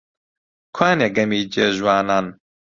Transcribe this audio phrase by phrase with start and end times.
[0.75, 2.25] کوانێ گەمەی جێ ژوانان؟